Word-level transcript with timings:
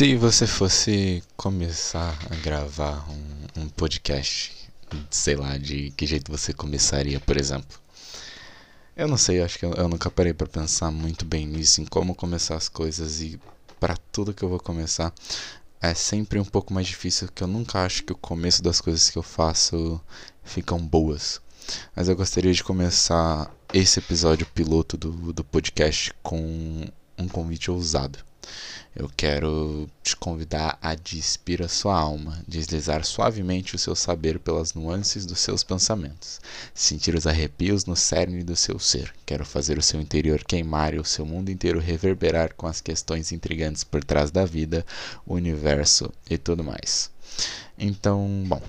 Se 0.00 0.16
você 0.16 0.46
fosse 0.46 1.22
começar 1.36 2.18
a 2.30 2.34
gravar 2.36 3.06
um, 3.10 3.60
um, 3.60 3.68
podcast, 3.68 4.50
sei 5.10 5.36
lá, 5.36 5.58
de 5.58 5.90
que 5.90 6.06
jeito 6.06 6.32
você 6.32 6.54
começaria, 6.54 7.20
por 7.20 7.36
exemplo? 7.36 7.78
Eu 8.96 9.06
não 9.06 9.18
sei, 9.18 9.42
acho 9.42 9.58
que 9.58 9.66
eu, 9.66 9.74
eu 9.74 9.88
nunca 9.88 10.10
parei 10.10 10.32
para 10.32 10.46
pensar 10.46 10.90
muito 10.90 11.26
bem 11.26 11.46
nisso, 11.46 11.82
em 11.82 11.84
como 11.84 12.14
começar 12.14 12.56
as 12.56 12.66
coisas 12.66 13.20
e 13.20 13.38
para 13.78 13.94
tudo 14.10 14.32
que 14.32 14.42
eu 14.42 14.48
vou 14.48 14.58
começar 14.58 15.12
é 15.82 15.92
sempre 15.92 16.40
um 16.40 16.46
pouco 16.46 16.72
mais 16.72 16.86
difícil, 16.86 17.28
que 17.34 17.42
eu 17.42 17.46
nunca 17.46 17.84
acho 17.84 18.02
que 18.02 18.14
o 18.14 18.16
começo 18.16 18.62
das 18.62 18.80
coisas 18.80 19.10
que 19.10 19.18
eu 19.18 19.22
faço 19.22 20.00
ficam 20.42 20.78
boas. 20.78 21.42
Mas 21.94 22.08
eu 22.08 22.16
gostaria 22.16 22.54
de 22.54 22.64
começar 22.64 23.54
esse 23.70 23.98
episódio 23.98 24.46
piloto 24.46 24.96
do, 24.96 25.30
do 25.30 25.44
podcast 25.44 26.10
com 26.22 26.88
um 27.20 27.28
convite 27.28 27.70
ousado. 27.70 28.18
Eu 28.94 29.08
quero 29.16 29.88
te 30.02 30.16
convidar 30.16 30.76
a 30.82 30.96
despir 30.96 31.62
a 31.62 31.68
sua 31.68 31.96
alma, 31.96 32.42
deslizar 32.48 33.04
suavemente 33.04 33.76
o 33.76 33.78
seu 33.78 33.94
saber 33.94 34.40
pelas 34.40 34.74
nuances 34.74 35.24
dos 35.24 35.38
seus 35.38 35.62
pensamentos, 35.62 36.40
sentir 36.74 37.14
os 37.14 37.26
arrepios 37.26 37.84
no 37.84 37.94
cerne 37.94 38.42
do 38.42 38.56
seu 38.56 38.80
ser. 38.80 39.14
Quero 39.24 39.46
fazer 39.46 39.78
o 39.78 39.82
seu 39.82 40.00
interior 40.00 40.42
queimar 40.42 40.94
e 40.94 40.98
o 40.98 41.04
seu 41.04 41.24
mundo 41.24 41.50
inteiro 41.50 41.78
reverberar 41.78 42.54
com 42.54 42.66
as 42.66 42.80
questões 42.80 43.30
intrigantes 43.30 43.84
por 43.84 44.02
trás 44.02 44.32
da 44.32 44.44
vida, 44.44 44.84
o 45.24 45.34
universo 45.34 46.12
e 46.28 46.36
tudo 46.36 46.64
mais. 46.64 47.10
Então, 47.78 48.42
bom, 48.46 48.60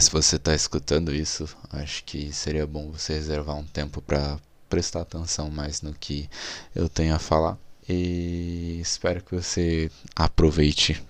se 0.00 0.10
você 0.10 0.36
está 0.36 0.54
escutando 0.54 1.12
isso, 1.12 1.48
acho 1.70 2.04
que 2.04 2.32
seria 2.32 2.66
bom 2.66 2.92
você 2.92 3.14
reservar 3.14 3.56
um 3.56 3.64
tempo 3.64 4.00
para 4.00 4.38
prestar 4.74 5.02
atenção 5.02 5.48
mais 5.52 5.82
no 5.82 5.94
que 5.94 6.28
eu 6.74 6.88
tenho 6.88 7.14
a 7.14 7.18
falar 7.20 7.56
e 7.88 8.80
espero 8.82 9.22
que 9.22 9.32
você 9.32 9.88
aproveite 10.16 11.00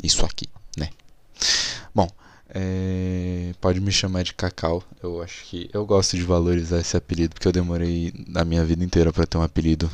isso 0.00 0.24
aqui, 0.24 0.46
né? 0.78 0.90
Bom, 1.92 2.08
é, 2.48 3.52
pode 3.60 3.80
me 3.80 3.90
chamar 3.90 4.22
de 4.22 4.32
Cacau. 4.32 4.80
Eu 5.02 5.20
acho 5.20 5.44
que 5.46 5.68
eu 5.72 5.84
gosto 5.84 6.16
de 6.16 6.22
valorizar 6.22 6.78
esse 6.78 6.96
apelido 6.96 7.34
porque 7.34 7.48
eu 7.48 7.52
demorei 7.52 8.14
a 8.32 8.44
minha 8.44 8.64
vida 8.64 8.84
inteira 8.84 9.12
para 9.12 9.26
ter 9.26 9.38
um 9.38 9.42
apelido. 9.42 9.90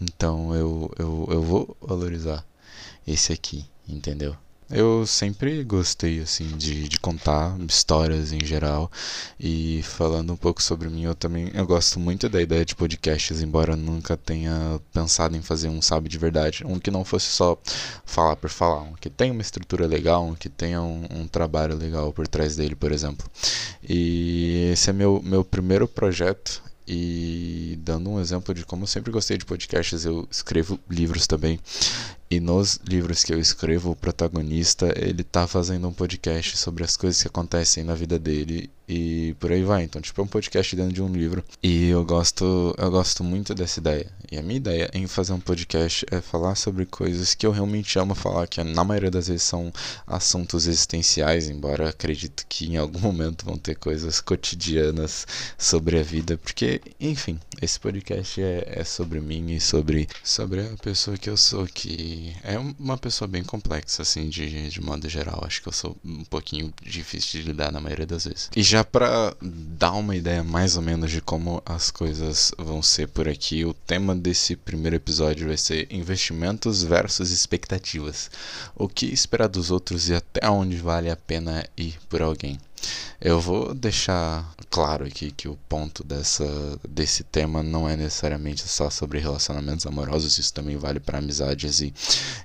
Então 0.00 0.54
eu, 0.54 0.90
eu, 0.98 1.28
eu 1.30 1.42
vou 1.42 1.76
valorizar 1.82 2.42
esse 3.06 3.30
aqui, 3.30 3.66
entendeu? 3.86 4.34
Eu 4.74 5.06
sempre 5.06 5.62
gostei 5.64 6.20
assim 6.20 6.46
de, 6.56 6.88
de 6.88 6.98
contar 6.98 7.54
histórias 7.68 8.32
em 8.32 8.42
geral 8.42 8.90
e 9.38 9.82
falando 9.82 10.32
um 10.32 10.36
pouco 10.36 10.62
sobre 10.62 10.88
mim, 10.88 11.02
eu 11.02 11.14
também 11.14 11.50
eu 11.52 11.66
gosto 11.66 12.00
muito 12.00 12.26
da 12.26 12.40
ideia 12.40 12.64
de 12.64 12.74
podcasts, 12.74 13.42
embora 13.42 13.76
nunca 13.76 14.16
tenha 14.16 14.80
pensado 14.90 15.36
em 15.36 15.42
fazer 15.42 15.68
um 15.68 15.82
sabe 15.82 16.08
de 16.08 16.16
verdade, 16.16 16.64
um 16.66 16.78
que 16.78 16.90
não 16.90 17.04
fosse 17.04 17.26
só 17.26 17.58
falar 18.06 18.34
por 18.36 18.48
falar, 18.48 18.80
um 18.80 18.94
que 18.94 19.10
tenha 19.10 19.34
uma 19.34 19.42
estrutura 19.42 19.86
legal, 19.86 20.24
um 20.24 20.34
que 20.34 20.48
tenha 20.48 20.80
um, 20.80 21.06
um 21.10 21.28
trabalho 21.28 21.76
legal 21.76 22.10
por 22.10 22.26
trás 22.26 22.56
dele, 22.56 22.74
por 22.74 22.92
exemplo. 22.92 23.28
E 23.86 24.70
esse 24.72 24.88
é 24.88 24.92
meu 24.94 25.20
meu 25.22 25.44
primeiro 25.44 25.86
projeto 25.86 26.62
e 26.88 27.78
dando 27.82 28.10
um 28.10 28.20
exemplo 28.20 28.54
de 28.54 28.64
como 28.64 28.84
eu 28.84 28.88
sempre 28.88 29.12
gostei 29.12 29.36
de 29.36 29.44
podcasts, 29.44 30.04
eu 30.06 30.26
escrevo 30.30 30.80
livros 30.88 31.26
também. 31.26 31.60
E 32.32 32.40
nos 32.40 32.80
livros 32.88 33.22
que 33.22 33.34
eu 33.34 33.38
escrevo, 33.38 33.90
o 33.90 33.94
protagonista, 33.94 34.90
ele 34.96 35.22
tá 35.22 35.46
fazendo 35.46 35.86
um 35.86 35.92
podcast 35.92 36.56
sobre 36.56 36.82
as 36.82 36.96
coisas 36.96 37.20
que 37.20 37.28
acontecem 37.28 37.84
na 37.84 37.94
vida 37.94 38.18
dele 38.18 38.70
e 38.88 39.34
por 39.38 39.50
aí 39.50 39.62
vai. 39.62 39.84
Então, 39.84 40.00
tipo, 40.00 40.20
é 40.20 40.24
um 40.24 40.26
podcast 40.26 40.74
dentro 40.74 40.92
de 40.92 41.02
um 41.02 41.12
livro. 41.12 41.42
E 41.62 41.88
eu 41.88 42.04
gosto, 42.04 42.74
eu 42.76 42.90
gosto 42.90 43.22
muito 43.24 43.54
dessa 43.54 43.80
ideia. 43.80 44.10
E 44.30 44.38
a 44.38 44.42
minha 44.42 44.56
ideia 44.56 44.90
em 44.92 45.06
fazer 45.06 45.32
um 45.32 45.40
podcast 45.40 46.06
é 46.10 46.20
falar 46.20 46.54
sobre 46.54 46.86
coisas 46.86 47.34
que 47.34 47.46
eu 47.46 47.50
realmente 47.50 47.98
amo 47.98 48.14
falar, 48.14 48.46
que 48.46 48.62
na 48.62 48.84
maioria 48.84 49.10
das 49.10 49.28
vezes 49.28 49.42
são 49.42 49.72
assuntos 50.06 50.66
existenciais, 50.66 51.48
embora 51.48 51.88
acredito 51.88 52.46
que 52.48 52.66
em 52.66 52.76
algum 52.76 52.98
momento 53.00 53.44
vão 53.44 53.56
ter 53.56 53.76
coisas 53.76 54.20
cotidianas 54.20 55.26
sobre 55.58 55.98
a 55.98 56.02
vida, 56.02 56.38
porque, 56.38 56.80
enfim, 57.00 57.38
esse 57.60 57.78
podcast 57.78 58.40
é, 58.42 58.64
é 58.66 58.84
sobre 58.84 59.20
mim 59.20 59.52
e 59.52 59.60
sobre, 59.60 60.08
sobre 60.24 60.60
a 60.60 60.76
pessoa 60.82 61.16
que 61.16 61.30
eu 61.30 61.36
sou, 61.36 61.66
que 61.66 62.21
é 62.42 62.58
uma 62.58 62.96
pessoa 62.98 63.28
bem 63.28 63.42
complexa, 63.42 64.02
assim, 64.02 64.28
de, 64.28 64.68
de 64.68 64.80
modo 64.80 65.08
geral. 65.08 65.42
Acho 65.44 65.62
que 65.62 65.68
eu 65.68 65.72
sou 65.72 65.96
um 66.04 66.24
pouquinho 66.24 66.72
difícil 66.82 67.40
de 67.40 67.48
lidar 67.48 67.72
na 67.72 67.80
maioria 67.80 68.06
das 68.06 68.24
vezes. 68.24 68.50
E 68.54 68.62
já 68.62 68.84
para 68.84 69.34
dar 69.40 69.92
uma 69.92 70.14
ideia 70.16 70.44
mais 70.44 70.76
ou 70.76 70.82
menos 70.82 71.10
de 71.10 71.20
como 71.20 71.62
as 71.64 71.90
coisas 71.90 72.52
vão 72.58 72.82
ser 72.82 73.08
por 73.08 73.28
aqui, 73.28 73.64
o 73.64 73.74
tema 73.74 74.14
desse 74.14 74.56
primeiro 74.56 74.96
episódio 74.96 75.48
vai 75.48 75.56
ser 75.56 75.86
investimentos 75.90 76.82
versus 76.82 77.30
expectativas. 77.30 78.30
O 78.74 78.88
que 78.88 79.06
esperar 79.06 79.48
dos 79.48 79.70
outros 79.70 80.08
e 80.08 80.14
até 80.14 80.48
onde 80.48 80.76
vale 80.76 81.10
a 81.10 81.16
pena 81.16 81.64
ir 81.76 81.98
por 82.08 82.22
alguém. 82.22 82.58
Eu 83.24 83.40
vou 83.40 83.72
deixar 83.72 84.52
claro 84.68 85.04
aqui 85.04 85.30
que 85.30 85.46
o 85.46 85.56
ponto 85.68 86.02
dessa, 86.02 86.44
desse 86.88 87.22
tema 87.22 87.62
não 87.62 87.88
é 87.88 87.96
necessariamente 87.96 88.66
só 88.66 88.90
sobre 88.90 89.20
relacionamentos 89.20 89.86
amorosos, 89.86 90.38
isso 90.38 90.52
também 90.52 90.76
vale 90.76 90.98
para 90.98 91.18
amizades 91.18 91.80
e, 91.80 91.94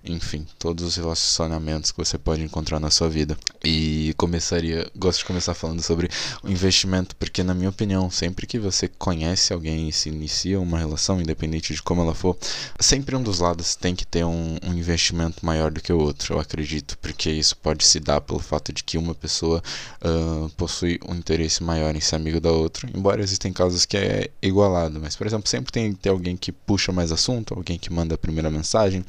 enfim, 0.05 0.45
todos 0.59 0.85
os 0.85 0.95
relacionamentos 0.95 1.91
que 1.91 1.97
você 1.97 2.15
pode 2.15 2.43
encontrar 2.43 2.79
na 2.79 2.91
sua 2.91 3.09
vida. 3.09 3.35
E 3.63 4.13
começaria, 4.17 4.87
gosto 4.95 5.19
de 5.19 5.25
começar 5.25 5.55
falando 5.55 5.81
sobre 5.81 6.09
o 6.43 6.49
investimento, 6.49 7.15
porque, 7.15 7.41
na 7.43 7.55
minha 7.55 7.69
opinião, 7.69 8.11
sempre 8.11 8.45
que 8.45 8.59
você 8.59 8.87
conhece 8.87 9.53
alguém 9.53 9.89
e 9.89 9.93
se 9.93 10.09
inicia 10.09 10.59
uma 10.59 10.77
relação, 10.77 11.19
independente 11.19 11.73
de 11.73 11.81
como 11.81 12.03
ela 12.03 12.13
for, 12.13 12.37
sempre 12.79 13.15
um 13.15 13.23
dos 13.23 13.39
lados 13.39 13.75
tem 13.75 13.95
que 13.95 14.05
ter 14.05 14.23
um, 14.25 14.57
um 14.63 14.73
investimento 14.75 15.43
maior 15.43 15.71
do 15.71 15.81
que 15.81 15.91
o 15.91 15.97
outro, 15.97 16.35
eu 16.35 16.39
acredito, 16.39 16.95
porque 16.99 17.31
isso 17.31 17.57
pode 17.57 17.83
se 17.83 17.99
dar 17.99 18.21
pelo 18.21 18.39
fato 18.39 18.71
de 18.71 18.83
que 18.83 18.95
uma 18.95 19.15
pessoa. 19.15 19.63
Uh, 20.01 20.26
possui 20.55 20.99
um 21.07 21.15
interesse 21.15 21.63
maior 21.63 21.95
em 21.95 21.99
ser 21.99 22.15
amigo 22.15 22.39
da 22.39 22.51
outra, 22.51 22.89
embora 22.93 23.21
existem 23.21 23.51
casos 23.51 23.85
que 23.85 23.97
é 23.97 24.29
igualado, 24.41 24.99
mas 24.99 25.15
por 25.15 25.27
exemplo, 25.27 25.49
sempre 25.49 25.71
tem 25.71 25.93
ter 25.93 26.09
alguém 26.09 26.37
que 26.37 26.51
puxa 26.51 26.91
mais 26.91 27.11
assunto, 27.11 27.53
alguém 27.53 27.77
que 27.77 27.91
manda 27.91 28.15
a 28.15 28.17
primeira 28.17 28.49
mensagem 28.49 29.03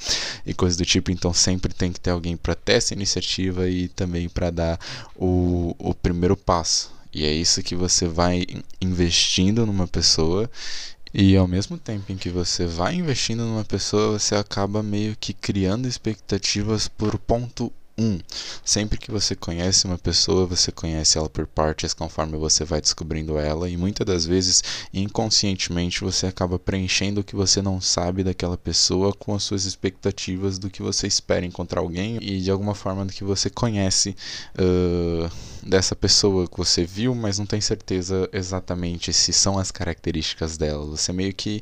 e 0.47 0.55
coisas 0.55 0.77
do 0.77 0.84
tipo, 0.84 1.11
então 1.11 1.33
sempre 1.33 1.73
tem 1.73 1.93
que 1.93 2.01
ter 2.01 2.11
alguém 2.11 2.37
para 2.37 2.55
ter 2.55 2.75
essa 2.75 2.95
iniciativa 2.95 3.69
e 3.69 3.89
também 3.89 4.28
para 4.28 4.51
dar 4.51 4.81
o, 5.17 5.75
o 5.78 5.95
primeiro 5.95 6.37
passo. 6.37 6.91
E 7.12 7.25
é 7.25 7.33
isso 7.33 7.62
que 7.62 7.75
você 7.75 8.07
vai 8.07 8.45
investindo 8.81 9.65
numa 9.65 9.87
pessoa 9.87 10.49
e 11.12 11.37
ao 11.37 11.49
mesmo 11.49 11.78
tempo 11.78 12.12
em 12.12 12.17
que 12.17 12.28
você 12.28 12.67
vai 12.67 12.95
investindo 12.95 13.45
numa 13.45 13.65
pessoa, 13.65 14.19
você 14.19 14.34
acaba 14.34 14.83
meio 14.83 15.17
que 15.19 15.33
criando 15.33 15.89
expectativas 15.89 16.87
por 16.87 17.19
ponto 17.19 17.73
um, 17.98 18.20
sempre 18.64 18.97
que 18.97 19.10
você 19.10 19.34
conhece 19.34 19.86
uma 19.86 19.98
pessoa, 19.98 20.47
você 20.47 20.70
conhece 20.70 21.19
ela 21.19 21.28
por 21.28 21.47
partes 21.47 21.92
conforme 21.92 22.38
você 22.38 22.64
vai 22.64 22.81
descobrindo 22.81 23.38
ela, 23.38 23.69
e 23.69 23.76
muitas 23.76 24.06
das 24.06 24.25
vezes, 24.25 24.62
inconscientemente, 24.94 26.03
você 26.03 26.26
acaba 26.26 26.59
preenchendo 26.59 27.20
o 27.20 27.25
que 27.25 27.34
você 27.34 27.60
não 27.60 27.81
sabe 27.81 28.22
daquela 28.22 28.56
pessoa 28.56 29.12
com 29.12 29.34
as 29.34 29.42
suas 29.42 29.64
expectativas 29.64 30.59
do 30.59 30.70
que 30.70 30.82
você 30.82 31.06
espera 31.06 31.44
encontrar 31.44 31.81
alguém 31.81 32.19
e 32.22 32.41
de 32.41 32.50
alguma 32.50 32.75
forma 32.75 33.04
do 33.04 33.12
que 33.12 33.25
você 33.25 33.50
conhece 33.50 34.16
uh, 34.54 35.30
dessa 35.66 35.97
pessoa 35.97 36.47
que 36.47 36.56
você 36.56 36.84
viu, 36.84 37.15
mas 37.15 37.38
não 37.38 37.47
tem 37.47 37.60
certeza 37.60 38.28
exatamente 38.32 39.12
se 39.12 39.32
são 39.32 39.59
as 39.59 39.70
características 39.70 40.56
dela. 40.56 40.86
Você 40.86 41.12
meio 41.12 41.34
que 41.34 41.60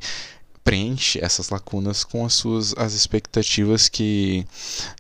preenche 0.63 1.25
essas 1.25 1.49
lacunas 1.49 2.03
com 2.03 2.27
as 2.27 2.35
suas 2.35 2.75
as 2.77 2.93
expectativas 2.93 3.89
que, 3.89 4.45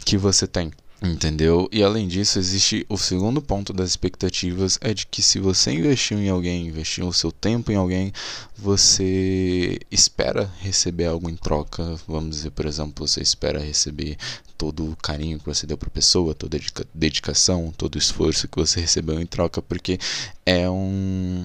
que 0.04 0.16
você 0.16 0.47
tem. 0.47 0.70
Entendeu? 1.03 1.69
E 1.71 1.83
além 1.83 2.09
disso, 2.09 2.39
existe 2.39 2.87
o 2.89 2.97
segundo 2.97 3.43
ponto 3.43 3.71
das 3.73 3.91
expectativas 3.91 4.79
é 4.81 4.95
de 4.95 5.07
que 5.07 5.21
se 5.21 5.39
você 5.39 5.71
investiu 5.71 6.19
em 6.19 6.31
alguém, 6.31 6.69
investiu 6.69 7.07
o 7.07 7.12
seu 7.12 7.31
tempo 7.31 7.71
em 7.71 7.75
alguém, 7.75 8.12
você 8.57 9.79
espera 9.91 10.51
receber 10.61 11.04
algo 11.04 11.28
em 11.28 11.37
troca. 11.37 11.98
Vamos 12.09 12.37
dizer, 12.37 12.51
por 12.51 12.65
exemplo, 12.65 13.07
você 13.07 13.21
espera 13.21 13.60
receber 13.60 14.16
todo 14.57 14.91
o 14.91 14.97
carinho 14.97 15.39
que 15.39 15.45
você 15.45 15.66
deu 15.66 15.77
para 15.77 15.89
a 15.89 15.93
pessoa, 15.93 16.34
toda 16.34 16.57
a 16.57 16.60
dedicação, 16.95 17.72
todo 17.77 17.97
o 17.97 17.99
esforço 17.99 18.49
que 18.49 18.57
você 18.57 18.81
recebeu 18.81 19.21
em 19.21 19.27
troca, 19.27 19.60
porque 19.60 19.99
é 20.47 20.69
um, 20.69 21.45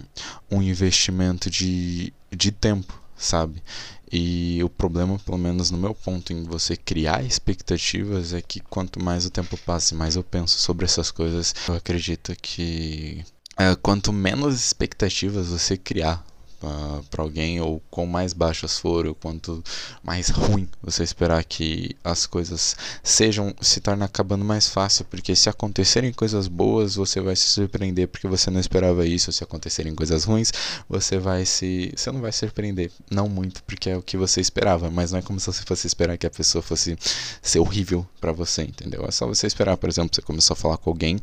um 0.49 0.61
investimento 0.61 1.49
de, 1.49 2.13
de 2.31 2.51
tempo, 2.53 2.97
sabe? 3.21 3.61
E 4.11 4.61
o 4.63 4.69
problema, 4.69 5.17
pelo 5.19 5.37
menos 5.37 5.71
no 5.71 5.77
meu 5.77 5.95
ponto, 5.95 6.33
em 6.33 6.43
você 6.43 6.75
criar 6.75 7.23
expectativas 7.23 8.33
é 8.33 8.41
que 8.41 8.59
quanto 8.59 9.01
mais 9.01 9.25
o 9.25 9.29
tempo 9.29 9.57
passa 9.57 9.93
e 9.93 9.97
mais 9.97 10.15
eu 10.17 10.23
penso 10.23 10.59
sobre 10.59 10.85
essas 10.85 11.11
coisas, 11.11 11.55
eu 11.67 11.75
acredito 11.75 12.35
que 12.41 13.23
é, 13.57 13.75
quanto 13.75 14.11
menos 14.11 14.55
expectativas 14.55 15.47
você 15.47 15.77
criar 15.77 16.25
para 17.09 17.21
alguém, 17.21 17.59
ou 17.59 17.81
quanto 17.89 18.09
mais 18.09 18.33
baixas 18.33 18.77
forem, 18.77 19.13
quanto 19.13 19.63
mais 20.03 20.29
ruim 20.29 20.67
você 20.81 21.03
esperar 21.03 21.43
que 21.43 21.95
as 22.03 22.25
coisas 22.25 22.75
sejam, 23.03 23.53
se 23.61 23.79
torna 23.79 24.05
acabando 24.05 24.45
mais 24.45 24.67
fácil, 24.67 25.05
porque 25.05 25.35
se 25.35 25.49
acontecerem 25.49 26.13
coisas 26.13 26.47
boas, 26.47 26.95
você 26.95 27.19
vai 27.19 27.35
se 27.35 27.47
surpreender 27.47 28.07
porque 28.07 28.27
você 28.27 28.51
não 28.51 28.59
esperava 28.59 29.05
isso, 29.05 29.31
se 29.31 29.43
acontecerem 29.43 29.95
coisas 29.95 30.23
ruins, 30.23 30.51
você 30.87 31.17
vai 31.17 31.45
se, 31.45 31.91
você 31.95 32.11
não 32.11 32.21
vai 32.21 32.31
se 32.31 32.39
surpreender, 32.39 32.91
não 33.09 33.27
muito, 33.27 33.63
porque 33.63 33.89
é 33.89 33.97
o 33.97 34.03
que 34.03 34.17
você 34.17 34.41
esperava, 34.41 34.91
mas 34.91 35.11
não 35.11 35.19
é 35.19 35.21
como 35.21 35.39
se 35.39 35.47
você 35.47 35.63
fosse 35.63 35.87
esperar 35.87 36.17
que 36.17 36.27
a 36.27 36.29
pessoa 36.29 36.61
fosse 36.61 36.97
ser 37.41 37.59
horrível 37.59 38.05
para 38.19 38.31
você, 38.31 38.63
entendeu? 38.63 39.05
É 39.07 39.11
só 39.11 39.25
você 39.25 39.47
esperar, 39.47 39.77
por 39.77 39.89
exemplo, 39.89 40.13
você 40.13 40.21
começou 40.21 40.53
a 40.53 40.57
falar 40.57 40.77
com 40.77 40.89
alguém 40.89 41.19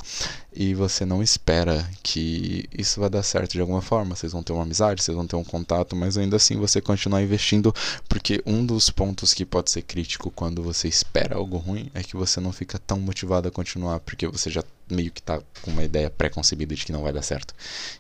e 0.53 0.75
você 0.75 1.05
não 1.05 1.23
espera 1.23 1.89
que 2.03 2.69
isso 2.77 2.99
vai 2.99 3.09
dar 3.09 3.23
certo 3.23 3.53
de 3.53 3.61
alguma 3.61 3.81
forma, 3.81 4.17
vocês 4.17 4.33
vão 4.33 4.43
ter 4.43 4.53
uma 4.53 4.63
amizade, 4.63 5.03
vocês 5.03 5.17
vão 5.17 5.27
ter 5.29 5.37
um 5.37 5.45
contato, 5.45 5.95
mas 5.95 6.19
ainda 6.19 6.37
assim 6.37 6.57
você 6.57 6.81
continuar 6.81 7.23
investindo, 7.23 7.75
porque 8.09 8.43
um 8.45 8.65
dos 8.65 8.91
pontos 8.91 9.33
que 9.33 9.45
pode 9.45 9.71
ser 9.71 9.83
crítico 9.83 10.31
quando 10.31 10.63
você 10.63 10.89
espera 10.89 11.37
algo 11.37 11.57
ruim 11.57 11.91
é 11.95 12.03
que 12.03 12.17
você 12.17 12.41
não 12.41 12.53
fica 12.53 12.79
tão 12.79 12.99
motivado 12.99 13.47
a 13.49 13.51
continuar, 13.51 14.01
porque 14.01 14.27
você 14.27 14.51
já 14.51 14.65
meio 14.91 15.11
que 15.11 15.23
tá 15.23 15.41
com 15.63 15.71
uma 15.71 15.85
ideia 15.85 16.11
pré-concebida 16.11 16.75
de 16.75 16.85
que 16.85 16.93
não 16.93 17.03
vai 17.03 17.13
dar 17.13 17.23
certo, 17.23 17.55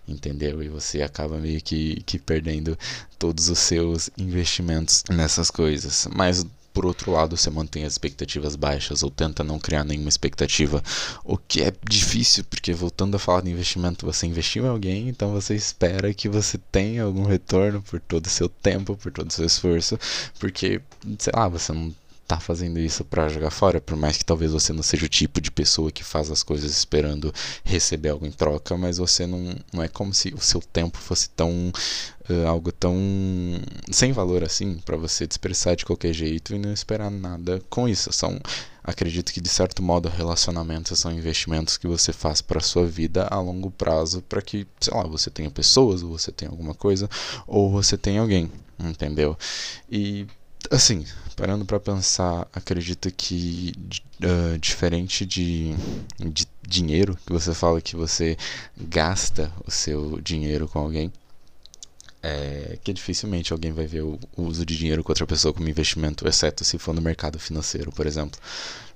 entendeu? 0.07 0.63
E 0.63 0.69
você 0.69 1.03
acaba 1.03 1.39
meio 1.39 1.61
que, 1.61 2.03
que 2.07 2.19
perdendo 2.19 2.79
todos 3.19 3.49
os 3.49 3.59
seus 3.59 4.11
investimentos 4.17 5.05
nessas 5.11 5.51
coisas. 5.51 6.09
Mas 6.15 6.47
por 6.79 6.87
outro 6.87 7.11
lado, 7.11 7.37
você 7.37 7.51
mantém 7.51 7.85
as 7.85 7.95
expectativas 7.95 8.55
baixas 8.55 9.03
ou 9.03 9.11
tenta 9.11 9.43
não 9.43 9.59
criar 9.59 9.83
nenhuma 9.83 10.09
expectativa, 10.09 10.81
o 11.25 11.37
que 11.37 11.61
é 11.61 11.73
difícil, 11.91 12.45
porque 12.45 12.73
voltando 12.73 13.17
a 13.17 13.19
falar 13.19 13.41
de 13.41 13.51
investimento, 13.51 14.07
você 14.07 14.29
investiu 14.29 14.65
em 14.65 14.69
alguém, 14.69 15.09
então 15.09 15.33
você 15.33 15.57
espera 15.57 16.15
que 16.15 16.29
você 16.29 16.57
tenha 16.71 17.03
algum 17.03 17.25
retorno 17.25 17.83
por 17.83 17.99
todo 17.99 18.27
o 18.27 18.31
seu 18.31 18.49
tempo, 18.49 18.97
por 18.97 19.11
todo 19.11 19.29
o 19.29 19.33
seu 19.33 19.45
esforço, 19.45 19.99
porque, 20.39 20.81
sei 21.19 21.33
lá, 21.35 21.49
você 21.49 21.73
não 21.73 21.93
tá 22.29 22.39
fazendo 22.39 22.79
isso 22.79 23.07
para 23.07 23.27
jogar 23.27 23.51
fora, 23.51 23.81
por 23.81 23.97
mais 23.97 24.19
que 24.19 24.25
talvez 24.25 24.53
você 24.53 24.71
não 24.71 24.83
seja 24.83 25.07
o 25.07 25.09
tipo 25.09 25.41
de 25.41 25.51
pessoa 25.51 25.91
que 25.91 26.05
faz 26.05 26.31
as 26.31 26.43
coisas 26.43 26.71
esperando 26.71 27.33
receber 27.65 28.11
algo 28.11 28.27
em 28.27 28.31
troca, 28.31 28.77
mas 28.77 28.99
você 28.99 29.27
não, 29.27 29.57
não 29.73 29.83
é 29.83 29.89
como 29.89 30.13
se 30.13 30.35
o 30.35 30.41
seu 30.41 30.61
tempo 30.61 30.99
fosse 30.99 31.31
tão 31.31 31.73
uh, 32.29 32.47
algo 32.47 32.71
tão 32.71 32.95
sem 33.91 34.13
valor 34.13 34.45
assim 34.45 34.77
para 34.85 34.99
você 34.99 35.27
dispersar 35.27 35.75
de 35.75 35.87
qualquer 35.87 36.13
jeito 36.13 36.55
e 36.55 36.59
não 36.59 36.71
esperar 36.71 37.11
nada 37.11 37.63
com 37.71 37.89
isso. 37.89 38.13
São 38.13 38.39
acredito 38.85 39.33
que 39.33 39.41
de 39.41 39.49
certo 39.49 39.83
modo 39.83 40.11
relacionamentos 40.11 40.99
são 40.99 41.11
investimentos 41.11 41.79
que 41.79 41.87
você 41.87 42.13
faz 42.13 42.43
para 42.43 42.61
sua 42.61 42.87
vida 42.87 43.27
a 43.31 43.41
longo 43.41 43.71
prazo 43.71 44.21
para 44.23 44.43
que, 44.43 44.67
sei 44.79 44.95
lá, 44.95 45.05
você 45.05 45.31
tenha 45.31 45.51
pessoas, 45.51 46.03
ou 46.03 46.11
você 46.11 46.31
tenha 46.31 46.51
alguma 46.51 46.75
coisa, 46.75 47.09
ou 47.47 47.71
você 47.71 47.97
tenha 47.97 48.21
alguém, 48.21 48.51
entendeu? 48.79 49.37
E 49.91 50.27
assim, 50.71 51.05
parando 51.39 51.65
para 51.65 51.79
pensar, 51.79 52.49
acredito 52.53 53.09
que 53.13 53.73
uh, 54.25 54.59
diferente 54.59 55.25
de, 55.25 55.73
de 56.19 56.49
dinheiro, 56.67 57.17
que 57.25 57.33
você 57.33 57.55
fala 57.55 57.81
que 57.81 57.95
você 57.95 58.37
gasta 58.77 59.53
o 59.65 59.71
seu 59.71 60.21
dinheiro 60.21 60.67
com 60.67 60.81
alguém, 60.81 61.13
é 62.21 62.77
que 62.83 62.93
dificilmente 62.93 63.53
alguém 63.53 63.71
vai 63.71 63.87
ver 63.87 64.03
o, 64.03 64.19
uso 64.37 64.67
de 64.67 64.77
dinheiro 64.77 65.05
com 65.05 65.13
outra 65.13 65.29
pessoa 65.29 65.55
como 65.55 65.69
investimento, 65.69 66.27
exceto 66.27 66.65
se 66.65 66.77
for 66.77 66.93
no 66.93 67.01
mercado 67.01 67.39
financeiro, 67.39 67.93
por 67.93 68.05
exemplo. 68.05 68.41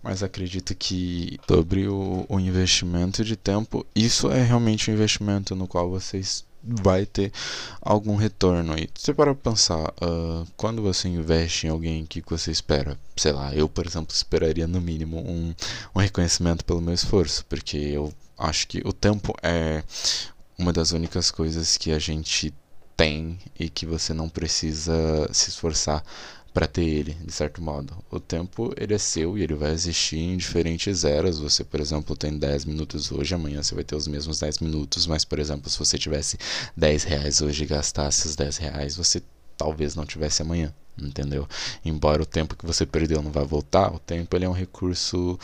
Mas 0.02 0.24
acredito 0.24 0.74
que 0.74 1.38
sobre 1.48 1.86
o, 1.86 2.26
o 2.28 2.40
investimento 2.40 3.24
de 3.24 3.36
tempo, 3.36 3.86
isso 3.94 4.28
é 4.32 4.42
realmente 4.42 4.90
um 4.90 4.94
investimento 4.94 5.54
no 5.54 5.68
qual 5.68 5.88
vocês 5.88 6.44
vai 6.62 7.06
ter 7.06 7.32
algum 7.80 8.16
retorno 8.16 8.74
aí. 8.74 8.88
Você 8.94 9.12
para 9.12 9.34
pensar, 9.34 9.92
uh, 10.02 10.46
quando 10.56 10.82
você 10.82 11.08
investe 11.08 11.66
em 11.66 11.70
alguém, 11.70 12.04
o 12.04 12.06
que 12.06 12.22
você 12.26 12.50
espera? 12.50 12.98
Sei 13.16 13.32
lá, 13.32 13.54
eu, 13.54 13.68
por 13.68 13.86
exemplo, 13.86 14.14
esperaria 14.14 14.66
no 14.66 14.80
mínimo 14.80 15.18
um, 15.18 15.54
um 15.94 15.98
reconhecimento 15.98 16.64
pelo 16.64 16.80
meu 16.80 16.94
esforço, 16.94 17.44
porque 17.46 17.76
eu 17.76 18.12
acho 18.38 18.66
que 18.68 18.82
o 18.84 18.92
tempo 18.92 19.34
é 19.42 19.82
uma 20.58 20.72
das 20.72 20.92
únicas 20.92 21.30
coisas 21.30 21.76
que 21.76 21.90
a 21.92 21.98
gente 21.98 22.54
tem 22.96 23.38
e 23.58 23.68
que 23.68 23.86
você 23.86 24.14
não 24.14 24.28
precisa 24.28 24.94
se 25.32 25.50
esforçar 25.50 26.04
para 26.52 26.66
ter 26.66 26.84
ele, 26.84 27.14
de 27.14 27.32
certo 27.32 27.62
modo. 27.62 27.96
O 28.10 28.20
tempo 28.20 28.72
ele 28.76 28.94
é 28.94 28.98
seu 28.98 29.38
e 29.38 29.42
ele 29.42 29.54
vai 29.54 29.72
existir 29.72 30.18
em 30.18 30.36
diferentes 30.36 31.04
eras. 31.04 31.38
Você, 31.38 31.64
por 31.64 31.80
exemplo, 31.80 32.16
tem 32.16 32.36
10 32.36 32.64
minutos 32.66 33.10
hoje, 33.10 33.34
amanhã 33.34 33.62
você 33.62 33.74
vai 33.74 33.84
ter 33.84 33.96
os 33.96 34.06
mesmos 34.06 34.38
10 34.38 34.58
minutos, 34.58 35.06
mas, 35.06 35.24
por 35.24 35.38
exemplo, 35.38 35.70
se 35.70 35.78
você 35.78 35.98
tivesse 35.98 36.38
10 36.76 37.04
reais 37.04 37.40
hoje 37.40 37.64
e 37.64 37.66
gastasse 37.66 38.26
os 38.26 38.36
10 38.36 38.56
reais, 38.58 38.96
você 38.96 39.22
talvez 39.56 39.94
não 39.94 40.04
tivesse 40.04 40.42
amanhã, 40.42 40.74
entendeu? 40.98 41.48
Embora 41.84 42.22
o 42.22 42.26
tempo 42.26 42.56
que 42.56 42.66
você 42.66 42.84
perdeu 42.84 43.22
não 43.22 43.30
vá 43.30 43.42
voltar, 43.42 43.94
o 43.94 43.98
tempo 43.98 44.36
ele 44.36 44.44
é 44.44 44.48
um 44.48 44.52
recurso, 44.52 45.38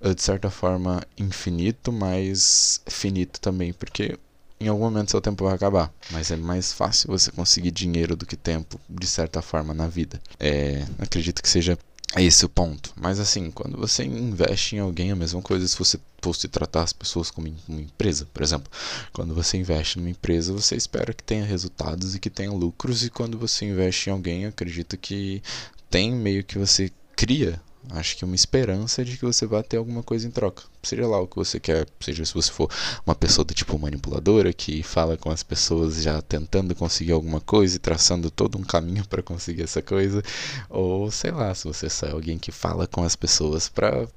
eh, 0.00 0.14
de 0.14 0.22
certa 0.22 0.48
forma, 0.50 1.02
infinito, 1.18 1.92
mas 1.92 2.80
finito 2.86 3.40
também, 3.40 3.72
porque 3.72 4.18
em 4.60 4.68
algum 4.68 4.84
momento 4.84 5.10
seu 5.10 5.20
tempo 5.20 5.44
vai 5.44 5.54
acabar, 5.54 5.92
mas 6.10 6.30
é 6.30 6.36
mais 6.36 6.72
fácil 6.72 7.08
você 7.08 7.30
conseguir 7.30 7.70
dinheiro 7.70 8.16
do 8.16 8.26
que 8.26 8.36
tempo, 8.36 8.80
de 8.88 9.06
certa 9.06 9.42
forma, 9.42 9.74
na 9.74 9.86
vida. 9.86 10.20
É, 10.38 10.84
acredito 10.98 11.42
que 11.42 11.48
seja 11.48 11.78
esse 12.16 12.44
o 12.44 12.48
ponto. 12.48 12.92
Mas 12.96 13.18
assim, 13.18 13.50
quando 13.50 13.76
você 13.76 14.04
investe 14.04 14.76
em 14.76 14.78
alguém, 14.78 15.10
a 15.10 15.16
mesma 15.16 15.42
coisa 15.42 15.66
se 15.66 15.76
você 15.76 15.98
fosse 16.22 16.48
tratar 16.48 16.82
as 16.82 16.92
pessoas 16.92 17.30
como 17.30 17.52
uma 17.68 17.80
empresa, 17.80 18.26
por 18.32 18.42
exemplo. 18.42 18.70
Quando 19.12 19.34
você 19.34 19.58
investe 19.58 19.98
numa 19.98 20.10
empresa, 20.10 20.52
você 20.52 20.74
espera 20.74 21.12
que 21.12 21.22
tenha 21.22 21.44
resultados 21.44 22.14
e 22.14 22.18
que 22.18 22.30
tenha 22.30 22.50
lucros, 22.50 23.04
e 23.04 23.10
quando 23.10 23.38
você 23.38 23.66
investe 23.66 24.08
em 24.08 24.12
alguém, 24.12 24.46
acredito 24.46 24.96
que 24.96 25.42
tem 25.90 26.12
meio 26.12 26.42
que 26.42 26.58
você 26.58 26.90
cria 27.14 27.60
Acho 27.90 28.16
que 28.16 28.24
uma 28.24 28.34
esperança 28.34 29.04
de 29.04 29.16
que 29.16 29.24
você 29.24 29.46
vai 29.46 29.62
ter 29.62 29.76
alguma 29.76 30.02
coisa 30.02 30.26
em 30.26 30.30
troca. 30.30 30.62
Seja 30.82 31.06
lá 31.06 31.20
o 31.20 31.28
que 31.28 31.36
você 31.36 31.60
quer, 31.60 31.86
seja 32.00 32.24
se 32.24 32.32
você 32.32 32.50
for 32.50 32.70
uma 33.06 33.14
pessoa 33.14 33.44
do 33.44 33.54
tipo 33.54 33.78
manipuladora 33.78 34.52
que 34.52 34.82
fala 34.82 35.16
com 35.16 35.30
as 35.30 35.42
pessoas 35.42 36.02
já 36.02 36.20
tentando 36.22 36.74
conseguir 36.74 37.12
alguma 37.12 37.40
coisa 37.40 37.76
e 37.76 37.78
traçando 37.78 38.30
todo 38.30 38.58
um 38.58 38.62
caminho 38.62 39.06
para 39.06 39.22
conseguir 39.22 39.62
essa 39.62 39.82
coisa, 39.82 40.22
ou 40.68 41.10
sei 41.10 41.30
lá, 41.30 41.54
se 41.54 41.64
você 41.64 41.86
é 42.06 42.10
alguém 42.10 42.38
que 42.38 42.50
fala 42.50 42.86
com 42.86 43.02
as 43.04 43.14
pessoas 43.14 43.68
para 43.68 44.08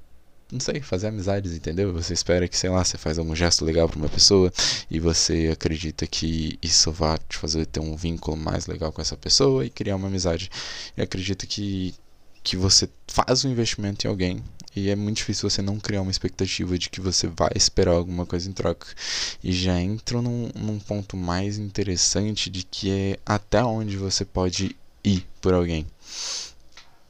não 0.50 0.60
sei, 0.60 0.80
fazer 0.80 1.08
amizades, 1.08 1.52
entendeu? 1.52 1.92
Você 1.92 2.14
espera 2.14 2.48
que, 2.48 2.56
sei 2.56 2.70
lá, 2.70 2.82
você 2.82 2.96
faz 2.96 3.18
algum 3.18 3.36
gesto 3.36 3.64
legal 3.64 3.86
para 3.86 3.98
uma 3.98 4.08
pessoa 4.08 4.50
e 4.90 4.98
você 4.98 5.50
acredita 5.52 6.06
que 6.06 6.58
isso 6.62 6.90
vai 6.90 7.18
te 7.28 7.36
fazer 7.36 7.66
ter 7.66 7.80
um 7.80 7.94
vínculo 7.94 8.36
mais 8.36 8.66
legal 8.66 8.90
com 8.90 9.02
essa 9.02 9.16
pessoa 9.16 9.64
e 9.66 9.70
criar 9.70 9.96
uma 9.96 10.08
amizade. 10.08 10.50
E 10.96 11.02
acredito 11.02 11.46
que 11.46 11.94
que 12.48 12.56
você 12.56 12.88
faz 13.06 13.44
um 13.44 13.50
investimento 13.50 14.06
em 14.06 14.10
alguém 14.10 14.42
e 14.74 14.88
é 14.88 14.96
muito 14.96 15.18
difícil 15.18 15.50
você 15.50 15.60
não 15.60 15.78
criar 15.78 16.00
uma 16.00 16.10
expectativa 16.10 16.78
de 16.78 16.88
que 16.88 16.98
você 16.98 17.26
vai 17.26 17.50
esperar 17.54 17.92
alguma 17.92 18.24
coisa 18.24 18.48
em 18.48 18.52
troca. 18.52 18.86
E 19.44 19.52
já 19.52 19.78
entro 19.78 20.22
num, 20.22 20.48
num 20.54 20.78
ponto 20.78 21.14
mais 21.14 21.58
interessante 21.58 22.48
de 22.48 22.62
que 22.62 22.90
é 22.90 23.18
até 23.26 23.62
onde 23.62 23.98
você 23.98 24.24
pode 24.24 24.74
ir 25.04 25.26
por 25.42 25.52
alguém. 25.52 25.86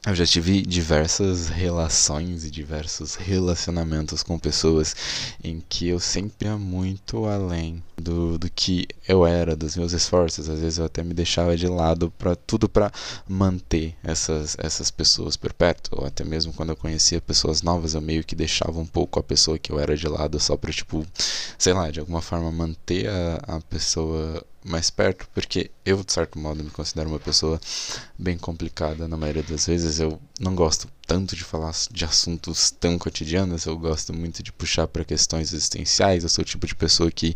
Eu 0.05 0.13
já 0.13 0.25
tive 0.25 0.61
diversas 0.61 1.47
relações 1.47 2.43
e 2.43 2.51
diversos 2.51 3.15
relacionamentos 3.15 4.23
com 4.23 4.37
pessoas 4.37 4.93
em 5.41 5.63
que 5.69 5.87
eu 5.87 6.01
sempre 6.01 6.49
ia 6.49 6.57
muito 6.57 7.25
além 7.27 7.81
do, 7.99 8.37
do 8.37 8.49
que 8.49 8.87
eu 9.07 9.25
era, 9.25 9.55
dos 9.55 9.75
meus 9.75 9.93
esforços. 9.93 10.49
Às 10.49 10.59
vezes 10.59 10.79
eu 10.79 10.85
até 10.85 11.03
me 11.03 11.13
deixava 11.13 11.55
de 11.55 11.67
lado 11.67 12.11
para 12.17 12.35
tudo 12.35 12.69
para 12.69 12.91
manter 13.27 13.95
essas, 14.03 14.55
essas 14.59 14.91
pessoas 14.91 15.35
por 15.35 15.53
perto. 15.53 15.91
Ou 15.93 16.05
até 16.05 16.23
mesmo 16.23 16.53
quando 16.53 16.69
eu 16.69 16.75
conhecia 16.75 17.21
pessoas 17.21 17.61
novas, 17.61 17.93
eu 17.93 18.01
meio 18.01 18.23
que 18.23 18.35
deixava 18.35 18.79
um 18.79 18.85
pouco 18.85 19.19
a 19.19 19.23
pessoa 19.23 19.59
que 19.59 19.71
eu 19.71 19.79
era 19.79 19.95
de 19.95 20.07
lado 20.07 20.39
só 20.39 20.55
para, 20.57 20.71
tipo, 20.71 21.05
sei 21.57 21.73
lá, 21.73 21.91
de 21.91 21.99
alguma 21.99 22.21
forma 22.21 22.51
manter 22.51 23.09
a, 23.09 23.57
a 23.57 23.61
pessoa 23.61 24.43
mais 24.63 24.89
perto, 24.89 25.27
porque 25.33 25.71
eu, 25.85 26.03
de 26.03 26.11
certo 26.11 26.37
modo, 26.37 26.63
me 26.63 26.69
considero 26.69 27.09
uma 27.09 27.19
pessoa 27.19 27.59
bem 28.17 28.37
complicada 28.37 29.07
na 29.07 29.17
maioria 29.17 29.43
das 29.43 29.65
vezes. 29.65 29.99
Eu 29.99 30.19
não 30.39 30.55
gosto 30.55 30.87
tanto 31.05 31.35
de 31.35 31.43
falar 31.43 31.73
de 31.91 32.05
assuntos 32.05 32.71
tão 32.71 32.97
cotidianos, 32.97 33.65
eu 33.65 33.77
gosto 33.77 34.13
muito 34.13 34.41
de 34.41 34.51
puxar 34.51 34.87
para 34.87 35.03
questões 35.03 35.51
existenciais. 35.51 36.23
Eu 36.23 36.29
sou 36.29 36.43
o 36.43 36.45
tipo 36.45 36.65
de 36.65 36.75
pessoa 36.75 37.11
que 37.11 37.35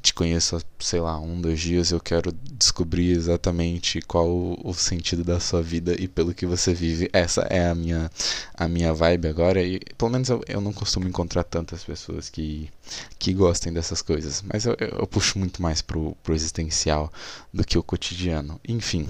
te 0.00 0.14
conheço 0.14 0.56
há, 0.56 0.60
sei 0.78 1.00
lá, 1.00 1.18
um, 1.18 1.40
dois 1.40 1.58
dias, 1.58 1.90
eu 1.90 1.98
quero 1.98 2.30
descobrir 2.52 3.10
exatamente 3.10 4.00
qual 4.02 4.28
o 4.62 4.72
sentido 4.74 5.24
da 5.24 5.40
sua 5.40 5.62
vida 5.62 5.96
e 5.98 6.06
pelo 6.06 6.32
que 6.32 6.46
você 6.46 6.72
vive. 6.72 7.10
Essa 7.12 7.42
é 7.50 7.68
a 7.68 7.74
minha, 7.74 8.10
a 8.54 8.68
minha 8.68 8.94
vibe 8.94 9.26
agora. 9.28 9.62
E 9.62 9.80
pelo 9.98 10.10
menos 10.12 10.28
eu, 10.28 10.40
eu 10.46 10.60
não 10.60 10.72
costumo 10.72 11.08
encontrar 11.08 11.42
tantas 11.42 11.82
pessoas 11.82 12.28
que, 12.30 12.70
que 13.18 13.32
gostem 13.32 13.72
dessas 13.72 14.00
coisas. 14.00 14.44
Mas 14.46 14.64
eu, 14.64 14.76
eu, 14.78 15.06
puxo 15.06 15.38
muito 15.38 15.60
mais 15.60 15.82
pro, 15.82 16.16
pro 16.22 16.34
existencial 16.34 17.12
do 17.52 17.64
que 17.64 17.76
o 17.76 17.82
cotidiano. 17.82 18.60
Enfim. 18.68 19.08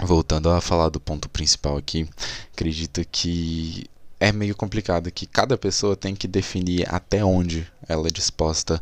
Voltando 0.00 0.48
a 0.50 0.60
falar 0.60 0.88
do 0.90 1.00
ponto 1.00 1.28
principal 1.28 1.76
aqui, 1.76 2.08
acredito 2.52 3.04
que 3.10 3.86
é 4.20 4.32
meio 4.32 4.54
complicado 4.54 5.10
que 5.10 5.26
cada 5.26 5.56
pessoa 5.56 5.96
tem 5.96 6.14
que 6.14 6.28
definir 6.28 6.86
até 6.92 7.24
onde 7.24 7.66
ela 7.88 8.08
é 8.08 8.10
disposta 8.10 8.80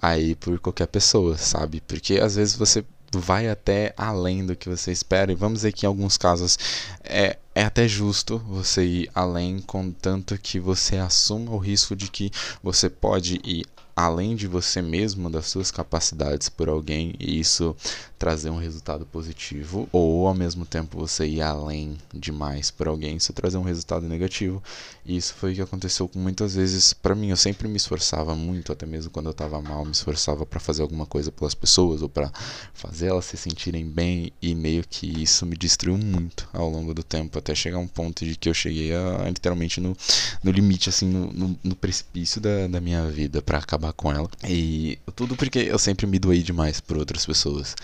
a 0.00 0.18
ir 0.18 0.36
por 0.36 0.58
qualquer 0.58 0.86
pessoa, 0.86 1.36
sabe? 1.36 1.80
Porque 1.80 2.18
às 2.18 2.36
vezes 2.36 2.54
você 2.54 2.84
vai 3.12 3.48
até 3.48 3.94
além 3.96 4.44
do 4.44 4.56
que 4.56 4.68
você 4.68 4.92
espera. 4.92 5.32
E 5.32 5.34
vamos 5.34 5.60
dizer 5.60 5.72
que 5.72 5.86
em 5.86 5.88
alguns 5.88 6.16
casos 6.16 6.58
é, 7.02 7.38
é 7.54 7.64
até 7.64 7.88
justo 7.88 8.38
você 8.38 8.84
ir 8.84 9.10
além, 9.14 9.60
contanto 9.60 10.38
que 10.38 10.60
você 10.60 10.96
assuma 10.96 11.52
o 11.52 11.58
risco 11.58 11.96
de 11.96 12.10
que 12.10 12.30
você 12.62 12.88
pode 12.88 13.40
ir 13.44 13.66
além 13.98 14.36
de 14.36 14.46
você 14.46 14.80
mesmo, 14.80 15.28
das 15.28 15.46
suas 15.46 15.72
capacidades 15.72 16.48
por 16.48 16.68
alguém 16.68 17.16
e 17.18 17.40
isso 17.40 17.74
trazer 18.16 18.48
um 18.48 18.56
resultado 18.56 19.04
positivo, 19.04 19.88
ou 19.90 20.28
ao 20.28 20.34
mesmo 20.34 20.64
tempo 20.64 20.96
você 20.96 21.26
ir 21.26 21.42
além 21.42 21.98
demais 22.14 22.70
por 22.70 22.86
alguém 22.86 23.16
isso 23.16 23.32
trazer 23.32 23.58
um 23.58 23.62
resultado 23.62 24.06
negativo. 24.06 24.62
E 25.08 25.16
isso 25.16 25.34
foi 25.34 25.52
o 25.52 25.54
que 25.56 25.62
aconteceu 25.62 26.08
muitas 26.14 26.54
vezes 26.54 26.92
para 26.92 27.14
mim. 27.14 27.30
Eu 27.30 27.36
sempre 27.36 27.66
me 27.66 27.76
esforçava 27.76 28.34
muito, 28.36 28.70
até 28.70 28.86
mesmo 28.86 29.10
quando 29.10 29.26
eu 29.26 29.32
estava 29.32 29.60
mal, 29.60 29.84
me 29.84 29.92
esforçava 29.92 30.46
para 30.46 30.60
fazer 30.60 30.82
alguma 30.82 31.06
coisa 31.06 31.32
pelas 31.32 31.54
pessoas 31.54 32.02
ou 32.02 32.08
para 32.08 32.30
fazer 32.74 33.06
elas 33.06 33.24
se 33.24 33.36
sentirem 33.36 33.88
bem 33.88 34.32
e 34.40 34.54
meio 34.54 34.84
que 34.88 35.06
isso 35.22 35.46
me 35.46 35.56
destruiu 35.56 35.98
muito 35.98 36.48
ao 36.52 36.68
longo 36.68 36.94
do 36.94 37.02
tempo, 37.02 37.38
até 37.38 37.54
chegar 37.54 37.78
um 37.78 37.88
ponto 37.88 38.24
de 38.24 38.36
que 38.36 38.48
eu 38.48 38.54
cheguei 38.54 38.94
a, 38.94 39.28
literalmente 39.28 39.80
no, 39.80 39.96
no 40.44 40.50
limite, 40.52 40.88
assim, 40.88 41.06
no, 41.06 41.32
no, 41.32 41.58
no 41.64 41.74
precipício 41.74 42.40
da, 42.40 42.66
da 42.68 42.80
minha 42.80 43.08
vida 43.08 43.40
para 43.40 43.58
acabar 43.58 43.78
acabar 43.88 43.92
com 43.92 44.12
ela. 44.12 44.28
E 44.46 44.98
tudo 45.14 45.36
porque 45.36 45.58
eu 45.60 45.78
sempre 45.78 46.06
me 46.06 46.18
doei 46.18 46.42
demais 46.42 46.80
por 46.80 46.96
outras 46.98 47.24
pessoas. 47.24 47.74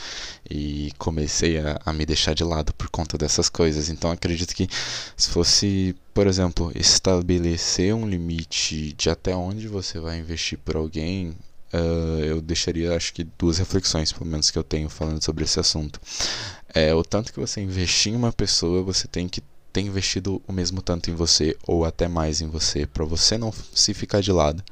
E 0.50 0.93
comecei 0.99 1.59
a, 1.59 1.81
a 1.85 1.93
me 1.93 2.04
deixar 2.04 2.35
de 2.35 2.45
lado 2.45 2.75
por 2.75 2.88
conta 2.90 3.16
dessas 3.16 3.49
coisas. 3.49 3.88
Então 3.88 4.11
acredito 4.11 4.54
que 4.54 4.69
se 5.16 5.31
fosse, 5.31 5.95
por 6.14 6.26
exemplo, 6.26 6.73
estabelecer 6.75 7.94
um 7.94 8.09
limite 8.09 8.92
de 8.92 9.11
até 9.11 9.35
onde 9.35 9.68
você 9.68 9.99
vai 9.99 10.18
investir 10.18 10.59
por 10.59 10.76
alguém, 10.76 11.35
Uh, 11.75 12.23
eu 12.25 12.40
deixaria 12.40 12.94
acho 12.94 13.12
que 13.12 13.25
duas 13.37 13.59
reflexões, 13.59 14.12
pelo 14.12 14.26
menos 14.26 14.49
que 14.49 14.56
eu 14.56 14.62
tenho 14.62 14.88
falando 14.88 15.21
sobre 15.25 15.42
esse 15.42 15.59
assunto. 15.59 16.00
É, 16.73 16.94
o 16.94 17.02
tanto 17.02 17.33
que 17.33 17.40
você 17.40 17.61
investir 17.61 18.12
em 18.12 18.16
uma 18.16 18.33
pessoa, 18.33 18.80
você 18.80 19.09
tem 19.09 19.28
que 19.28 19.42
ter 19.73 19.80
investido 19.80 20.40
o 20.47 20.52
mesmo 20.52 20.80
tanto 20.80 21.11
em 21.11 21.14
você 21.14 21.56
ou 21.66 21.85
até 21.85 22.06
mais 22.06 22.40
em 22.40 22.47
você, 22.47 22.87
para 22.87 23.04
você 23.04 23.37
não 23.37 23.52
se 23.75 23.92
ficar 23.92 24.21
de 24.21 24.30
lado 24.30 24.62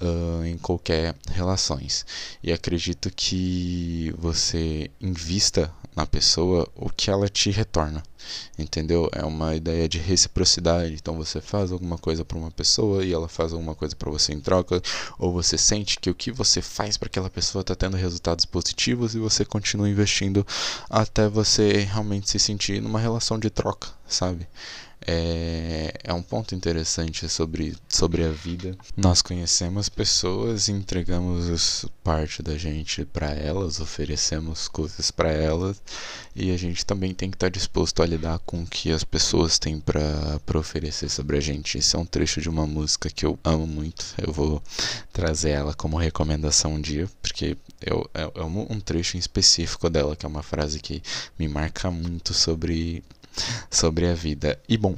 uh, 0.00 0.44
em 0.44 0.56
qualquer 0.56 1.16
relações. 1.32 2.06
E 2.40 2.52
acredito 2.52 3.10
que 3.10 4.14
você 4.16 4.88
invista 5.00 5.68
na 5.96 6.06
pessoa 6.06 6.68
o 6.76 6.88
que 6.90 7.10
ela 7.10 7.28
te 7.28 7.50
retorna. 7.50 8.04
Entendeu? 8.58 9.08
É 9.12 9.24
uma 9.24 9.54
ideia 9.54 9.88
de 9.88 9.98
reciprocidade. 9.98 10.94
Então 10.94 11.16
você 11.16 11.40
faz 11.40 11.72
alguma 11.72 11.98
coisa 11.98 12.24
para 12.24 12.38
uma 12.38 12.50
pessoa 12.50 13.04
e 13.04 13.12
ela 13.12 13.28
faz 13.28 13.52
alguma 13.52 13.74
coisa 13.74 13.94
para 13.94 14.10
você 14.10 14.32
em 14.32 14.40
troca, 14.40 14.82
ou 15.18 15.32
você 15.32 15.58
sente 15.58 15.98
que 15.98 16.10
o 16.10 16.14
que 16.14 16.30
você 16.30 16.60
faz 16.62 16.96
para 16.96 17.06
aquela 17.06 17.30
pessoa 17.30 17.60
está 17.60 17.74
tendo 17.74 17.96
resultados 17.96 18.44
positivos 18.44 19.14
e 19.14 19.18
você 19.18 19.44
continua 19.44 19.88
investindo 19.88 20.46
até 20.88 21.28
você 21.28 21.80
realmente 21.80 22.30
se 22.30 22.38
sentir 22.38 22.80
numa 22.80 23.00
relação 23.00 23.38
de 23.38 23.50
troca, 23.50 23.88
sabe? 24.06 24.46
é, 25.06 25.92
é 26.02 26.12
um 26.12 26.22
ponto 26.22 26.54
interessante 26.54 27.28
sobre, 27.28 27.76
sobre 27.88 28.24
a 28.24 28.30
vida. 28.30 28.76
Nós 28.96 29.22
conhecemos 29.22 29.88
pessoas, 29.88 30.68
entregamos 30.68 31.86
parte 32.02 32.42
da 32.42 32.58
gente 32.58 33.04
para 33.04 33.32
elas, 33.32 33.80
oferecemos 33.80 34.66
coisas 34.66 35.10
para 35.12 35.30
elas 35.30 35.80
e 36.34 36.50
a 36.50 36.56
gente 36.56 36.84
também 36.84 37.14
tem 37.14 37.30
que 37.30 37.36
estar 37.36 37.46
tá 37.46 37.50
disposto 37.50 38.02
a 38.02 38.05
lidar 38.06 38.38
com 38.40 38.62
o 38.62 38.66
que 38.66 38.90
as 38.90 39.04
pessoas 39.04 39.58
têm 39.58 39.80
para 39.80 40.40
oferecer 40.54 41.08
sobre 41.08 41.36
a 41.36 41.40
gente. 41.40 41.78
Esse 41.78 41.96
é 41.96 41.98
um 41.98 42.06
trecho 42.06 42.40
de 42.40 42.48
uma 42.48 42.66
música 42.66 43.10
que 43.10 43.26
eu 43.26 43.38
amo 43.44 43.66
muito. 43.66 44.04
Eu 44.18 44.32
vou 44.32 44.62
trazer 45.12 45.50
ela 45.50 45.74
como 45.74 45.96
recomendação 45.96 46.74
um 46.74 46.80
dia, 46.80 47.08
porque 47.20 47.56
eu, 47.80 48.08
é 48.14 48.42
um 48.42 48.80
trecho 48.80 49.16
em 49.16 49.20
específico 49.20 49.90
dela, 49.90 50.16
que 50.16 50.24
é 50.24 50.28
uma 50.28 50.42
frase 50.42 50.80
que 50.80 51.02
me 51.38 51.48
marca 51.48 51.90
muito 51.90 52.32
sobre 52.32 53.02
sobre 53.70 54.06
a 54.06 54.14
vida. 54.14 54.58
E 54.68 54.76
bom, 54.76 54.94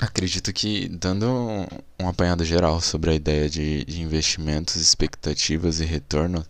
acredito 0.00 0.52
que 0.52 0.88
dando 0.88 1.26
um, 1.28 2.08
apanhado 2.08 2.44
geral 2.44 2.80
sobre 2.80 3.10
a 3.10 3.14
ideia 3.14 3.48
de, 3.48 3.84
de 3.84 4.02
investimentos, 4.02 4.76
expectativas 4.76 5.80
e 5.80 5.84
retorno, 5.84 6.44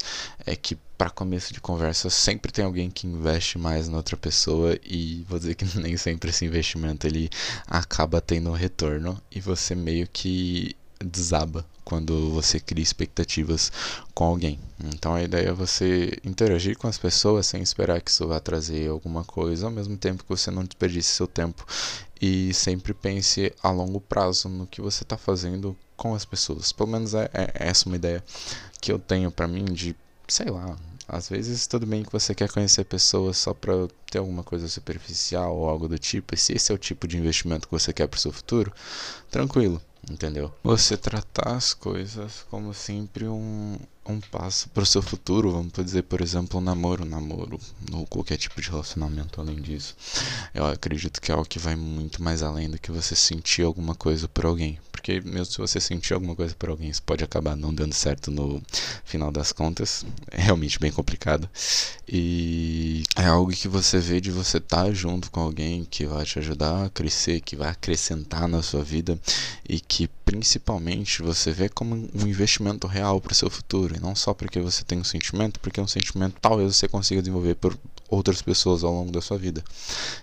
é 0.46 0.54
que 0.56 0.76
para 0.96 1.10
começo 1.10 1.52
de 1.52 1.60
conversa 1.60 2.08
sempre 2.08 2.52
tem 2.52 2.64
alguém 2.64 2.90
que 2.90 3.06
investe 3.06 3.58
mais 3.58 3.88
na 3.88 3.96
outra 3.96 4.16
pessoa 4.16 4.78
e 4.84 5.24
vou 5.28 5.38
dizer 5.38 5.54
que 5.54 5.64
nem 5.78 5.96
sempre 5.96 6.30
esse 6.30 6.44
investimento 6.44 7.06
ele 7.06 7.28
acaba 7.66 8.20
tendo 8.20 8.52
retorno 8.52 9.20
e 9.30 9.40
você 9.40 9.74
meio 9.74 10.06
que 10.06 10.76
desaba 10.98 11.64
quando 11.84 12.30
você 12.30 12.58
cria 12.58 12.82
expectativas 12.82 13.70
com 14.14 14.24
alguém. 14.24 14.58
Então 14.94 15.14
a 15.14 15.22
ideia 15.22 15.48
é 15.48 15.52
você 15.52 16.18
interagir 16.24 16.78
com 16.78 16.88
as 16.88 16.96
pessoas 16.96 17.46
sem 17.46 17.62
esperar 17.62 18.00
que 18.00 18.10
isso 18.10 18.26
vá 18.26 18.40
trazer 18.40 18.88
alguma 18.88 19.22
coisa, 19.24 19.66
ao 19.66 19.72
mesmo 19.72 19.96
tempo 19.96 20.24
que 20.24 20.28
você 20.28 20.50
não 20.50 20.64
desperdice 20.64 21.10
seu 21.10 21.26
tempo 21.26 21.66
e 22.20 22.54
sempre 22.54 22.94
pense 22.94 23.52
a 23.62 23.70
longo 23.70 24.00
prazo 24.00 24.48
no 24.48 24.66
que 24.66 24.80
você 24.80 25.02
está 25.02 25.16
fazendo 25.16 25.76
com 25.96 26.14
as 26.14 26.24
pessoas. 26.24 26.72
Pelo 26.72 26.88
menos 26.88 27.14
é, 27.14 27.30
é 27.34 27.68
essa 27.68 27.86
uma 27.86 27.96
ideia 27.96 28.24
que 28.80 28.90
eu 28.90 28.98
tenho 28.98 29.30
para 29.30 29.46
mim 29.46 29.64
de, 29.64 29.94
sei 30.26 30.50
lá, 30.50 30.76
às 31.06 31.28
vezes 31.28 31.66
tudo 31.66 31.86
bem 31.86 32.02
que 32.02 32.12
você 32.12 32.34
quer 32.34 32.50
conhecer 32.50 32.84
pessoas 32.84 33.36
só 33.36 33.52
para 33.52 33.74
ter 34.10 34.18
alguma 34.18 34.42
coisa 34.42 34.68
superficial 34.68 35.54
ou 35.54 35.68
algo 35.68 35.86
do 35.86 35.98
tipo, 35.98 36.34
e 36.34 36.38
se 36.38 36.54
esse 36.54 36.72
é 36.72 36.74
o 36.74 36.78
tipo 36.78 37.06
de 37.06 37.18
investimento 37.18 37.68
que 37.68 37.72
você 37.72 37.92
quer 37.92 38.06
para 38.06 38.16
o 38.16 38.20
seu 38.20 38.32
futuro, 38.32 38.72
tranquilo 39.30 39.80
entendeu? 40.10 40.52
Você 40.62 40.96
tratar 40.96 41.56
as 41.56 41.74
coisas 41.74 42.44
como 42.50 42.72
sempre 42.74 43.26
um, 43.26 43.78
um 44.06 44.20
passo 44.20 44.68
para 44.68 44.82
o 44.82 44.86
seu 44.86 45.02
futuro, 45.02 45.50
vamos 45.50 45.72
dizer, 45.72 46.02
por 46.02 46.20
exemplo, 46.20 46.60
um 46.60 46.62
namoro, 46.62 47.04
um 47.04 47.08
namoro, 47.08 47.58
ou 47.92 48.06
qualquer 48.06 48.36
tipo 48.36 48.60
de 48.60 48.70
relacionamento 48.70 49.40
além 49.40 49.56
disso. 49.56 49.96
Eu 50.52 50.66
acredito 50.66 51.20
que 51.20 51.30
é 51.30 51.34
algo 51.34 51.48
que 51.48 51.58
vai 51.58 51.74
muito 51.74 52.22
mais 52.22 52.42
além 52.42 52.68
do 52.68 52.78
que 52.78 52.90
você 52.90 53.16
sentir 53.16 53.62
alguma 53.62 53.94
coisa 53.94 54.28
por 54.28 54.44
alguém. 54.44 54.78
Porque 54.92 55.20
mesmo 55.20 55.46
se 55.46 55.58
você 55.58 55.80
sentir 55.80 56.14
alguma 56.14 56.34
coisa 56.34 56.54
por 56.58 56.70
alguém, 56.70 56.88
isso 56.88 57.02
pode 57.02 57.22
acabar 57.22 57.54
não 57.54 57.74
dando 57.74 57.92
certo 57.92 58.30
no 58.30 58.62
final 59.04 59.30
das 59.30 59.52
contas. 59.52 60.04
É 60.30 60.40
realmente 60.40 60.78
bem 60.78 60.90
complicado. 60.90 61.48
E 62.08 63.02
é 63.16 63.26
algo 63.26 63.52
que 63.52 63.68
você 63.68 63.98
vê 63.98 64.20
de 64.20 64.30
você 64.30 64.58
estar 64.58 64.86
tá 64.86 64.92
junto 64.92 65.30
com 65.30 65.40
alguém 65.40 65.84
que 65.84 66.06
vai 66.06 66.24
te 66.24 66.38
ajudar 66.38 66.86
a 66.86 66.90
crescer, 66.90 67.40
que 67.40 67.54
vai 67.54 67.68
acrescentar 67.68 68.48
na 68.48 68.62
sua 68.62 68.82
vida 68.82 69.18
e 69.68 69.78
que 69.78 70.08
principalmente 70.24 71.22
você 71.22 71.52
vê 71.52 71.68
como 71.68 71.94
um 71.94 72.26
investimento 72.26 72.86
real 72.86 73.20
para 73.20 73.32
o 73.32 73.34
seu 73.34 73.50
futuro, 73.50 73.96
e 73.96 74.00
não 74.00 74.14
só 74.14 74.32
porque 74.32 74.58
você 74.60 74.82
tem 74.82 74.98
um 74.98 75.04
sentimento, 75.04 75.60
porque 75.60 75.80
um 75.80 75.86
sentimento 75.86 76.36
talvez 76.40 76.74
você 76.76 76.88
consiga 76.88 77.20
desenvolver 77.20 77.54
por 77.56 77.78
outras 78.08 78.40
pessoas 78.42 78.84
ao 78.84 78.92
longo 78.92 79.10
da 79.10 79.20
sua 79.20 79.36
vida, 79.36 79.62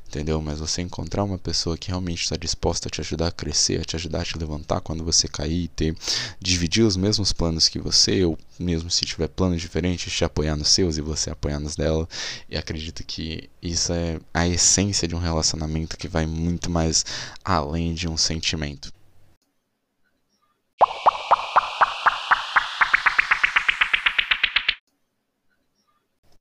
entendeu? 0.08 0.42
Mas 0.42 0.60
você 0.60 0.82
encontrar 0.82 1.24
uma 1.24 1.38
pessoa 1.38 1.78
que 1.78 1.90
realmente 1.90 2.24
está 2.24 2.38
disposta 2.38 2.88
a 2.88 2.92
te 2.92 3.02
ajudar 3.02 3.28
a 3.28 3.32
crescer, 3.32 3.82
a 3.82 3.84
te 3.84 3.96
ajudar 3.96 4.22
a 4.22 4.26
te 4.26 4.38
levantar 4.38 4.82
quando 4.82 5.04
você 5.04 5.28
cair, 5.28 5.68
ter 5.70 5.96
dividir 6.40 6.84
os 6.84 6.96
mesmos 6.96 7.34
planos 7.34 7.68
que 7.68 7.80
você, 7.80 8.24
ou 8.24 8.38
mesmo 8.60 8.90
se 8.90 9.06
tiver 9.06 9.28
planos 9.28 9.62
diferentes, 9.62 10.14
te 10.14 10.24
apoiar 10.24 10.56
nos 10.56 10.70
seus 10.70 10.98
e 10.98 11.02
você 11.02 11.30
apoiar 11.30 11.60
nos 11.60 11.76
dela, 11.76 12.08
e 12.50 12.58
acredito 12.58 13.04
que 13.04 13.50
isso 13.62 13.92
é 13.94 14.20
a 14.34 14.48
essência 14.48 15.08
de 15.08 15.16
um 15.16 15.20
relacionamento 15.20 15.98
que 15.98 16.08
vai 16.08 16.26
muito 16.26 16.70
mais 16.70 17.06
além 17.44 17.94
de 17.94 18.08
um 18.08 18.18
sentimento. 18.18 18.92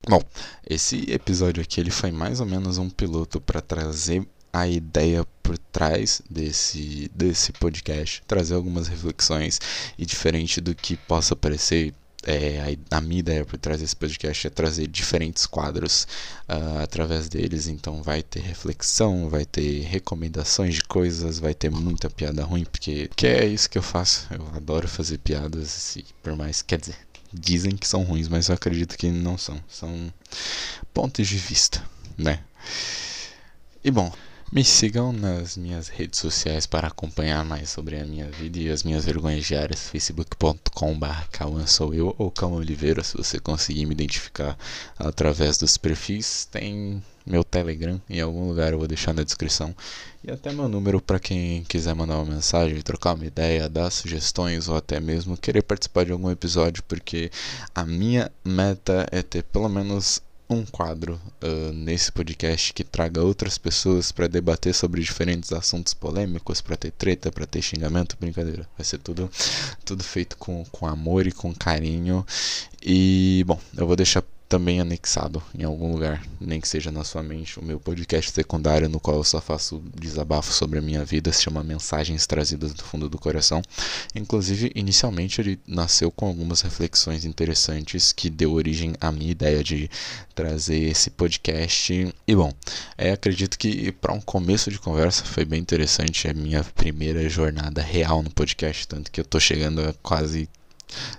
Bom, 0.07 0.21
esse 0.69 1.09
episódio 1.11 1.63
aqui 1.63 1.79
ele 1.79 1.91
foi 1.91 2.11
mais 2.11 2.39
ou 2.39 2.45
menos 2.45 2.77
um 2.77 2.89
piloto 2.89 3.39
para 3.39 3.61
trazer 3.61 4.27
a 4.51 4.67
ideia 4.67 5.25
por 5.41 5.57
trás 5.57 6.21
desse, 6.29 7.09
desse 7.15 7.53
podcast, 7.53 8.21
trazer 8.27 8.55
algumas 8.55 8.87
reflexões 8.87 9.59
e 9.97 10.05
diferente 10.05 10.59
do 10.59 10.75
que 10.75 10.97
possa 10.97 11.35
parecer, 11.35 11.93
é, 12.23 12.77
a, 12.91 12.97
a, 12.97 13.01
minha 13.01 13.19
ideia 13.19 13.45
por 13.45 13.57
trás 13.57 13.81
desse 13.81 13.95
podcast 13.95 14.47
é 14.47 14.49
trazer 14.49 14.87
diferentes 14.87 15.45
quadros 15.45 16.07
uh, 16.47 16.79
através 16.83 17.27
deles. 17.27 17.67
Então 17.67 18.03
vai 18.03 18.21
ter 18.21 18.41
reflexão, 18.41 19.29
vai 19.29 19.45
ter 19.45 19.81
recomendações 19.81 20.75
de 20.75 20.83
coisas, 20.83 21.39
vai 21.39 21.53
ter 21.53 21.69
muita 21.69 22.09
piada 22.09 22.43
ruim, 22.43 22.65
porque 22.65 23.09
que 23.15 23.27
é 23.27 23.45
isso 23.45 23.69
que 23.69 23.77
eu 23.77 23.83
faço. 23.83 24.27
Eu 24.31 24.45
adoro 24.55 24.87
fazer 24.87 25.17
piadas, 25.17 25.95
e 25.95 26.05
por 26.21 26.35
mais, 26.35 26.61
quer 26.61 26.79
dizer, 26.79 26.95
dizem 27.33 27.75
que 27.75 27.87
são 27.87 28.03
ruins, 28.03 28.27
mas 28.27 28.49
eu 28.49 28.55
acredito 28.55 28.97
que 28.97 29.09
não 29.09 29.37
são. 29.37 29.61
São 29.67 30.13
pontos 30.93 31.27
de 31.27 31.37
vista, 31.37 31.83
né? 32.17 32.39
E 33.83 33.89
bom, 33.89 34.13
me 34.51 34.65
sigam 34.65 35.13
nas 35.13 35.55
minhas 35.55 35.87
redes 35.87 36.19
sociais 36.19 36.65
para 36.65 36.89
acompanhar 36.89 37.45
mais 37.45 37.69
sobre 37.69 37.97
a 37.97 38.05
minha 38.05 38.29
vida 38.29 38.59
e 38.59 38.69
as 38.69 38.83
minhas 38.83 39.05
vergonhas 39.05 39.45
diárias, 39.45 39.87
facebook.com.br 39.87 41.65
sou 41.65 41.93
eu 41.93 42.13
ou 42.17 42.29
Calma 42.29 42.57
Oliveira, 42.57 43.01
se 43.01 43.15
você 43.15 43.39
conseguir 43.39 43.85
me 43.85 43.93
identificar 43.93 44.57
através 44.99 45.57
dos 45.57 45.77
perfis, 45.77 46.43
tem 46.51 47.01
meu 47.25 47.45
Telegram, 47.45 48.01
em 48.09 48.19
algum 48.19 48.49
lugar 48.49 48.73
eu 48.73 48.79
vou 48.79 48.87
deixar 48.89 49.13
na 49.13 49.23
descrição. 49.23 49.73
E 50.21 50.29
até 50.29 50.51
meu 50.51 50.67
número 50.67 50.99
para 50.99 51.19
quem 51.19 51.63
quiser 51.63 51.95
mandar 51.95 52.17
uma 52.17 52.33
mensagem, 52.33 52.81
trocar 52.81 53.13
uma 53.13 53.25
ideia, 53.25 53.69
dar 53.69 53.89
sugestões 53.89 54.67
ou 54.67 54.75
até 54.75 54.99
mesmo 54.99 55.37
querer 55.37 55.61
participar 55.61 56.03
de 56.03 56.11
algum 56.11 56.29
episódio, 56.29 56.83
porque 56.83 57.31
a 57.73 57.85
minha 57.85 58.29
meta 58.43 59.07
é 59.11 59.21
ter 59.21 59.43
pelo 59.43 59.69
menos 59.69 60.21
um 60.51 60.65
quadro 60.65 61.19
uh, 61.41 61.71
nesse 61.73 62.11
podcast 62.11 62.73
que 62.73 62.83
traga 62.83 63.21
outras 63.21 63.57
pessoas 63.57 64.11
para 64.11 64.27
debater 64.27 64.73
sobre 64.73 65.01
diferentes 65.01 65.53
assuntos 65.53 65.93
polêmicos, 65.93 66.59
para 66.59 66.75
ter 66.75 66.91
treta, 66.91 67.31
para 67.31 67.45
ter 67.45 67.61
xingamento, 67.61 68.17
brincadeira. 68.19 68.67
Vai 68.77 68.85
ser 68.85 68.97
tudo, 68.97 69.31
tudo 69.85 70.03
feito 70.03 70.35
com, 70.37 70.65
com 70.65 70.85
amor 70.85 71.25
e 71.25 71.31
com 71.31 71.53
carinho. 71.53 72.25
E, 72.83 73.43
bom, 73.47 73.59
eu 73.77 73.87
vou 73.87 73.95
deixar 73.95 74.23
também 74.51 74.81
anexado 74.81 75.41
em 75.57 75.63
algum 75.63 75.93
lugar, 75.93 76.21
nem 76.37 76.59
que 76.59 76.67
seja 76.67 76.91
na 76.91 77.05
sua 77.05 77.23
mente, 77.23 77.57
o 77.57 77.63
meu 77.63 77.79
podcast 77.79 78.31
secundário 78.31 78.89
no 78.89 78.99
qual 78.99 79.15
eu 79.15 79.23
só 79.23 79.39
faço 79.39 79.81
desabafo 79.97 80.51
sobre 80.51 80.77
a 80.77 80.81
minha 80.81 81.05
vida, 81.05 81.31
se 81.31 81.43
chama 81.43 81.63
Mensagens 81.63 82.27
Trazidas 82.27 82.73
do 82.73 82.83
Fundo 82.83 83.07
do 83.07 83.17
Coração. 83.17 83.61
Inclusive, 84.13 84.69
inicialmente 84.75 85.39
ele 85.39 85.57
nasceu 85.65 86.11
com 86.11 86.27
algumas 86.27 86.59
reflexões 86.59 87.23
interessantes 87.23 88.11
que 88.11 88.29
deu 88.29 88.51
origem 88.51 88.93
à 88.99 89.09
minha 89.09 89.31
ideia 89.31 89.63
de 89.63 89.89
trazer 90.35 90.79
esse 90.79 91.09
podcast. 91.11 92.13
E 92.27 92.35
bom, 92.35 92.53
é, 92.97 93.13
acredito 93.13 93.57
que 93.57 93.93
para 93.93 94.11
um 94.11 94.19
começo 94.19 94.69
de 94.69 94.79
conversa 94.79 95.23
foi 95.23 95.45
bem 95.45 95.61
interessante, 95.61 96.27
é 96.27 96.31
a 96.31 96.33
minha 96.33 96.61
primeira 96.75 97.29
jornada 97.29 97.81
real 97.81 98.21
no 98.21 98.29
podcast, 98.29 98.85
tanto 98.85 99.09
que 99.09 99.21
eu 99.21 99.25
tô 99.25 99.39
chegando 99.39 99.79
a 99.79 99.93
quase 100.03 100.49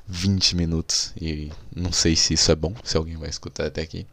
20 0.06 0.56
minutos 0.56 1.12
e 1.20 1.50
não 1.74 1.92
sei 1.92 2.16
se 2.16 2.34
isso 2.34 2.50
é 2.50 2.54
bom, 2.54 2.74
se 2.82 2.96
alguém 2.96 3.16
vai 3.16 3.28
escutar 3.28 3.66
até 3.66 3.82
aqui. 3.82 4.06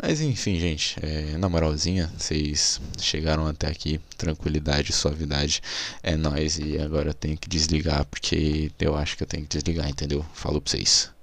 Mas 0.00 0.20
enfim, 0.20 0.58
gente, 0.58 0.96
é, 1.02 1.36
na 1.38 1.48
moralzinha, 1.48 2.12
vocês 2.18 2.80
chegaram 2.98 3.46
até 3.46 3.68
aqui, 3.68 4.00
tranquilidade, 4.18 4.92
suavidade, 4.92 5.62
é 6.02 6.16
nóis 6.16 6.58
e 6.58 6.78
agora 6.78 7.10
eu 7.10 7.14
tenho 7.14 7.38
que 7.38 7.48
desligar 7.48 8.04
porque 8.06 8.72
eu 8.80 8.96
acho 8.96 9.16
que 9.16 9.22
eu 9.22 9.26
tenho 9.26 9.44
que 9.44 9.56
desligar, 9.56 9.88
entendeu? 9.88 10.24
Falou 10.34 10.60
pra 10.60 10.72
vocês. 10.72 11.13